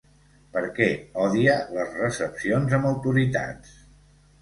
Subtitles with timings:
[0.55, 0.87] Perquè
[1.27, 3.81] odia les recepcions amb autoritats.